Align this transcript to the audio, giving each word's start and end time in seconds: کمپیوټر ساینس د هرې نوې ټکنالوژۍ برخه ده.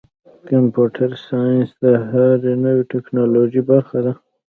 کمپیوټر 0.49 1.09
ساینس 1.27 1.69
د 1.83 1.85
هرې 2.09 2.53
نوې 2.65 2.83
ټکنالوژۍ 2.91 3.61
برخه 3.71 3.97
ده. 4.05 4.13